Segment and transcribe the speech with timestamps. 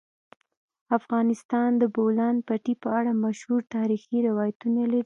[0.97, 4.99] افغانستان د د بولان پټي په اړه مشهور تاریخی روایتونه لري.